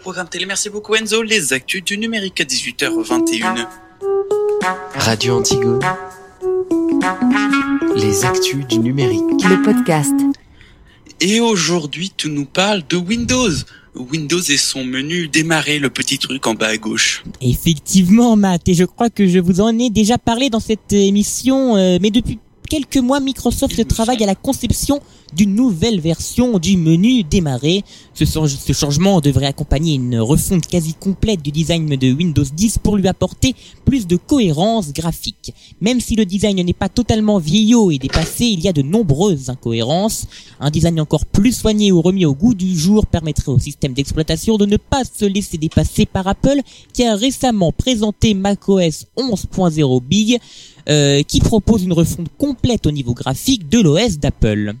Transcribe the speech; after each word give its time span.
Programme 0.00 0.28
télé, 0.28 0.46
merci 0.46 0.70
beaucoup 0.70 0.94
Enzo. 0.94 1.22
Les 1.22 1.52
actus 1.52 1.84
du 1.84 1.98
numérique 1.98 2.40
à 2.40 2.44
18h21. 2.44 3.66
Radio 4.94 5.38
Antigone. 5.38 5.80
Les 7.96 8.24
actus 8.24 8.66
du 8.66 8.78
numérique. 8.78 9.44
Le 9.44 9.62
podcast. 9.62 10.14
Et 11.20 11.40
aujourd'hui, 11.40 12.12
tu 12.16 12.30
nous 12.30 12.46
parles 12.46 12.82
de 12.88 12.96
Windows. 12.96 13.50
Windows 13.94 14.40
et 14.40 14.56
son 14.56 14.84
menu 14.84 15.28
démarrer, 15.28 15.78
le 15.78 15.90
petit 15.90 16.18
truc 16.18 16.46
en 16.46 16.54
bas 16.54 16.68
à 16.68 16.76
gauche. 16.78 17.22
Effectivement, 17.42 18.36
Matt, 18.36 18.68
et 18.68 18.74
je 18.74 18.84
crois 18.84 19.10
que 19.10 19.26
je 19.26 19.38
vous 19.38 19.60
en 19.60 19.78
ai 19.78 19.90
déjà 19.90 20.16
parlé 20.16 20.48
dans 20.48 20.60
cette 20.60 20.94
émission, 20.94 21.76
euh, 21.76 21.98
mais 22.00 22.10
depuis 22.10 22.38
quelques 22.70 22.98
mois, 22.98 23.20
Microsoft 23.20 23.86
travaille 23.88 24.22
à 24.22 24.26
la 24.26 24.36
conception 24.36 25.00
d'une 25.34 25.54
nouvelle 25.54 26.00
version 26.00 26.58
du 26.58 26.76
menu 26.76 27.22
démarrer. 27.22 27.84
Ce, 28.14 28.24
ce, 28.24 28.72
changement 28.72 29.20
devrait 29.20 29.46
accompagner 29.46 29.94
une 29.94 30.18
refonte 30.18 30.66
quasi 30.66 30.94
complète 30.94 31.42
du 31.42 31.50
design 31.50 31.88
de 31.88 32.12
Windows 32.12 32.44
10 32.44 32.78
pour 32.78 32.96
lui 32.96 33.08
apporter 33.08 33.54
plus 33.84 34.06
de 34.06 34.16
cohérence 34.16 34.92
graphique. 34.92 35.52
Même 35.80 36.00
si 36.00 36.16
le 36.16 36.24
design 36.24 36.62
n'est 36.64 36.72
pas 36.72 36.88
totalement 36.88 37.38
vieillot 37.38 37.90
et 37.90 37.98
dépassé, 37.98 38.46
il 38.46 38.60
y 38.60 38.68
a 38.68 38.72
de 38.72 38.82
nombreuses 38.82 39.50
incohérences. 39.50 40.26
Un 40.60 40.70
design 40.70 41.00
encore 41.00 41.26
plus 41.26 41.52
soigné 41.52 41.92
ou 41.92 42.02
remis 42.02 42.24
au 42.24 42.34
goût 42.34 42.54
du 42.54 42.76
jour 42.76 43.06
permettrait 43.06 43.52
au 43.52 43.58
système 43.58 43.92
d'exploitation 43.92 44.58
de 44.58 44.66
ne 44.66 44.76
pas 44.76 45.02
se 45.04 45.24
laisser 45.24 45.58
dépasser 45.58 46.06
par 46.06 46.26
Apple 46.26 46.60
qui 46.92 47.04
a 47.04 47.14
récemment 47.14 47.72
présenté 47.72 48.34
macOS 48.34 49.06
11.0 49.16 50.02
Big 50.02 50.40
euh, 50.90 51.22
qui 51.22 51.40
propose 51.40 51.84
une 51.84 51.92
refonte 51.92 52.28
complète 52.36 52.86
au 52.86 52.90
niveau 52.90 53.14
graphique 53.14 53.68
de 53.68 53.80
l'OS 53.80 54.18
d'Apple. 54.18 54.74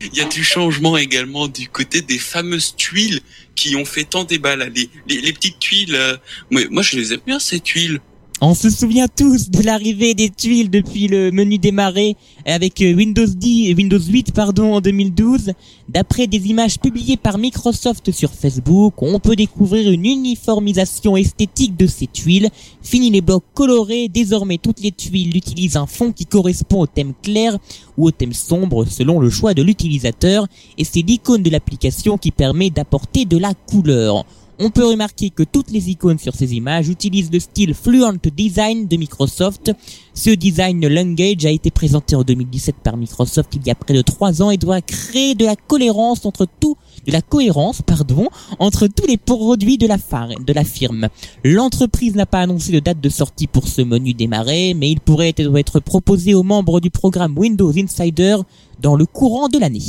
Il 0.00 0.14
y 0.14 0.20
a 0.20 0.24
du 0.24 0.44
changement 0.44 0.96
également 0.96 1.48
du 1.48 1.68
côté 1.68 2.02
des 2.02 2.18
fameuses 2.18 2.74
tuiles 2.76 3.20
qui 3.54 3.76
ont 3.76 3.84
fait 3.84 4.04
tant 4.04 4.24
débat 4.24 4.56
là, 4.56 4.66
les, 4.68 5.32
petites 5.32 5.58
tuiles. 5.58 5.94
Euh, 5.94 6.16
moi, 6.50 6.82
je 6.82 6.96
les 6.96 7.12
aime 7.14 7.20
bien 7.26 7.38
ces 7.38 7.60
tuiles. 7.60 8.00
On 8.42 8.52
se 8.52 8.68
souvient 8.68 9.08
tous 9.08 9.48
de 9.48 9.62
l'arrivée 9.62 10.12
des 10.12 10.28
tuiles 10.28 10.68
depuis 10.68 11.08
le 11.08 11.30
menu 11.30 11.56
démarrer 11.56 12.16
avec 12.44 12.82
euh, 12.82 12.92
Windows 12.92 13.24
10 13.26 13.70
et 13.70 13.74
Windows 13.74 13.98
8 13.98 14.34
pardon 14.34 14.74
en 14.74 14.82
2012. 14.82 15.52
D'après 15.88 16.26
des 16.26 16.46
images 16.48 16.78
publiées 16.78 17.16
par 17.16 17.38
Microsoft 17.38 18.10
sur 18.10 18.30
Facebook, 18.30 19.00
on 19.00 19.18
peut 19.20 19.36
découvrir 19.36 19.90
une 19.90 20.04
uniformisation 20.04 21.16
esthétique 21.16 21.78
de 21.78 21.86
ces 21.86 22.08
tuiles. 22.08 22.50
Fini 22.82 23.08
les 23.08 23.22
blocs 23.22 23.42
colorés, 23.54 24.08
désormais 24.08 24.58
toutes 24.58 24.82
les 24.82 24.92
tuiles 24.92 25.34
utilisent 25.34 25.78
un 25.78 25.86
fond 25.86 26.12
qui 26.12 26.26
correspond 26.26 26.80
au 26.80 26.86
thème 26.86 27.14
clair 27.22 27.56
ou 27.96 28.08
au 28.08 28.10
thème 28.10 28.34
sombre 28.34 28.84
selon 28.84 29.18
le 29.18 29.30
choix 29.30 29.54
de 29.54 29.62
l'utilisateur 29.62 30.46
et 30.76 30.84
c'est 30.84 31.00
l'icône 31.00 31.42
de 31.42 31.48
l'application 31.48 32.18
qui 32.18 32.32
permet 32.32 32.68
d'apporter 32.68 33.24
de 33.24 33.38
la 33.38 33.54
couleur. 33.54 34.26
On 34.58 34.70
peut 34.70 34.86
remarquer 34.86 35.28
que 35.28 35.42
toutes 35.42 35.70
les 35.70 35.90
icônes 35.90 36.18
sur 36.18 36.34
ces 36.34 36.54
images 36.54 36.88
utilisent 36.88 37.30
le 37.30 37.40
style 37.40 37.74
Fluent 37.74 38.18
Design 38.34 38.88
de 38.88 38.96
Microsoft. 38.96 39.70
Ce 40.14 40.30
design 40.30 40.86
language 40.88 41.44
a 41.44 41.50
été 41.50 41.70
présenté 41.70 42.16
en 42.16 42.22
2017 42.22 42.76
par 42.76 42.96
Microsoft 42.96 43.54
il 43.54 43.66
y 43.66 43.70
a 43.70 43.74
près 43.74 43.92
de 43.92 44.00
trois 44.00 44.40
ans 44.40 44.50
et 44.50 44.56
doit 44.56 44.80
créer 44.80 45.34
de 45.34 45.44
la 45.44 45.56
cohérence 45.56 46.24
entre 46.24 46.46
tout, 46.58 46.78
de 47.06 47.12
la 47.12 47.20
cohérence, 47.20 47.82
pardon, 47.82 48.28
entre 48.58 48.86
tous 48.86 49.06
les 49.06 49.18
produits 49.18 49.76
de 49.76 49.86
la, 49.86 49.98
de 49.98 50.52
la 50.54 50.64
firme. 50.64 51.08
L'entreprise 51.44 52.14
n'a 52.14 52.24
pas 52.24 52.40
annoncé 52.40 52.72
de 52.72 52.80
date 52.80 53.00
de 53.00 53.10
sortie 53.10 53.48
pour 53.48 53.68
ce 53.68 53.82
menu 53.82 54.14
démarrer, 54.14 54.72
mais 54.72 54.90
il 54.90 55.00
pourrait 55.00 55.34
être 55.38 55.80
proposé 55.80 56.32
aux 56.32 56.42
membres 56.42 56.80
du 56.80 56.90
programme 56.90 57.36
Windows 57.36 57.72
Insider 57.76 58.38
dans 58.80 58.96
le 58.96 59.04
courant 59.04 59.48
de 59.48 59.58
l'année. 59.58 59.82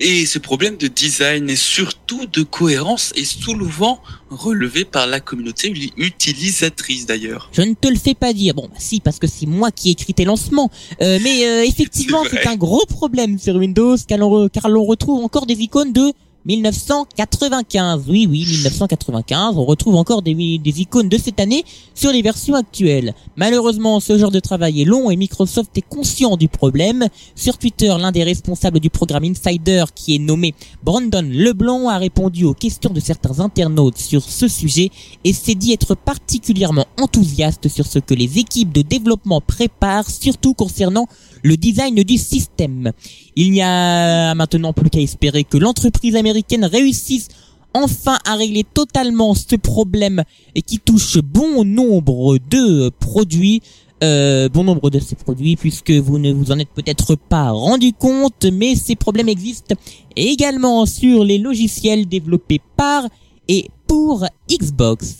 Et 0.00 0.24
ce 0.24 0.38
problème 0.38 0.78
de 0.78 0.88
design 0.88 1.50
et 1.50 1.56
surtout 1.56 2.24
de 2.26 2.42
cohérence 2.42 3.12
est 3.16 3.24
souvent 3.24 4.00
relevé 4.30 4.86
par 4.86 5.06
la 5.06 5.20
communauté 5.20 5.72
utilisatrice 5.98 7.04
d'ailleurs. 7.04 7.50
Je 7.52 7.60
ne 7.60 7.74
te 7.74 7.86
le 7.86 7.96
fais 7.96 8.14
pas 8.14 8.32
dire. 8.32 8.54
Bon, 8.54 8.68
bah, 8.68 8.78
si, 8.78 9.00
parce 9.00 9.18
que 9.18 9.26
c'est 9.26 9.44
moi 9.44 9.70
qui 9.70 9.90
ai 9.90 9.92
écrit 9.92 10.14
tes 10.14 10.24
lancements. 10.24 10.70
Euh, 11.02 11.18
mais 11.22 11.44
euh, 11.44 11.64
effectivement, 11.68 12.22
c'est 12.30 12.46
un 12.46 12.56
gros 12.56 12.86
problème 12.86 13.38
sur 13.38 13.56
Windows 13.56 13.96
car 14.08 14.18
l'on 14.18 14.84
retrouve 14.84 15.22
encore 15.22 15.44
des 15.44 15.60
icônes 15.60 15.92
de 15.92 16.12
1995. 16.46 18.04
Oui, 18.08 18.26
oui, 18.28 18.44
1995. 18.46 19.56
On 19.56 19.64
retrouve 19.64 19.96
encore 19.96 20.22
des, 20.22 20.32
icônes 20.32 21.08
de 21.08 21.18
cette 21.18 21.40
année 21.40 21.64
sur 21.94 22.12
les 22.12 22.22
versions 22.22 22.54
actuelles. 22.54 23.14
Malheureusement, 23.36 24.00
ce 24.00 24.18
genre 24.18 24.30
de 24.30 24.40
travail 24.40 24.82
est 24.82 24.84
long 24.84 25.10
et 25.10 25.16
Microsoft 25.16 25.76
est 25.76 25.86
conscient 25.86 26.36
du 26.36 26.48
problème. 26.48 27.06
Sur 27.34 27.58
Twitter, 27.58 27.94
l'un 27.98 28.12
des 28.12 28.24
responsables 28.24 28.80
du 28.80 28.90
programme 28.90 29.24
Insider, 29.24 29.84
qui 29.94 30.14
est 30.14 30.18
nommé 30.18 30.54
Brandon 30.82 31.26
Leblanc, 31.30 31.88
a 31.88 31.98
répondu 31.98 32.44
aux 32.44 32.54
questions 32.54 32.90
de 32.90 33.00
certains 33.00 33.40
internautes 33.40 33.98
sur 33.98 34.22
ce 34.22 34.48
sujet 34.48 34.90
et 35.24 35.32
s'est 35.32 35.54
dit 35.54 35.72
être 35.72 35.94
particulièrement 35.94 36.86
enthousiaste 36.98 37.68
sur 37.68 37.86
ce 37.86 37.98
que 37.98 38.14
les 38.14 38.38
équipes 38.38 38.72
de 38.72 38.82
développement 38.82 39.40
préparent, 39.40 40.08
surtout 40.08 40.54
concernant 40.54 41.06
le 41.42 41.56
design 41.56 41.94
du 42.02 42.16
système. 42.18 42.92
Il 43.36 43.50
n'y 43.52 43.62
a 43.62 44.34
maintenant 44.34 44.72
plus 44.72 44.90
qu'à 44.90 45.00
espérer 45.00 45.44
que 45.44 45.56
l'entreprise 45.56 46.16
américaine 46.16 46.29
réussisse 46.64 47.28
enfin 47.74 48.18
à 48.24 48.34
régler 48.34 48.64
totalement 48.64 49.34
ce 49.34 49.56
problème 49.56 50.22
et 50.54 50.62
qui 50.62 50.78
touche 50.78 51.18
bon 51.18 51.64
nombre 51.64 52.38
de 52.50 52.90
produits. 53.00 53.62
Euh, 54.02 54.48
bon 54.48 54.64
nombre 54.64 54.88
de 54.88 54.98
ces 54.98 55.14
produits 55.14 55.56
puisque 55.56 55.90
vous 55.90 56.18
ne 56.18 56.32
vous 56.32 56.52
en 56.52 56.58
êtes 56.58 56.70
peut-être 56.70 57.16
pas 57.16 57.50
rendu 57.50 57.92
compte 57.92 58.46
mais 58.50 58.74
ces 58.74 58.96
problèmes 58.96 59.28
existent 59.28 59.74
également 60.16 60.86
sur 60.86 61.22
les 61.22 61.36
logiciels 61.36 62.06
développés 62.06 62.62
par 62.78 63.06
et 63.46 63.68
pour 63.86 64.24
Xbox. 64.48 65.16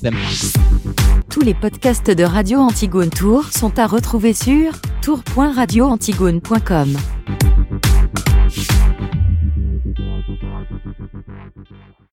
Tous 1.29 1.41
les 1.41 1.55
podcasts 1.55 2.11
de 2.11 2.25
Radio 2.25 2.61
Antigone 2.61 3.11
Tour 3.11 3.45
sont 3.53 3.79
à 3.79 3.87
retrouver 3.87 4.33
sur 4.33 4.81
tour.radioantigone.com. 5.03 6.97